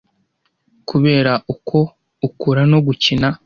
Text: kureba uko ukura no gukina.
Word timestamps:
kureba 0.87 1.33
uko 1.53 1.77
ukura 2.27 2.61
no 2.71 2.79
gukina. 2.85 3.27